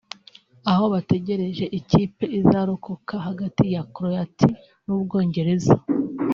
aho 0.71 0.83
bategereje 0.93 1.65
ikipe 1.79 2.23
izarokoka 2.39 3.15
hagati 3.27 3.63
ya 3.73 3.81
Croatia 3.93 4.55
n’Ubwongereza 4.85 5.75